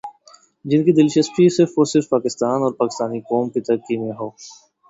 [0.65, 4.29] جن کی دلچسپی صرف اور صرف پاکستان اور پاکستانی قوم کی ترقی میں ہو۔